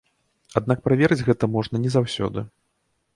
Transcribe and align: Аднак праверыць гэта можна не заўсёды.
Аднак 0.61 0.79
праверыць 0.87 1.25
гэта 1.27 1.49
можна 1.57 1.83
не 1.83 1.91
заўсёды. 1.97 2.39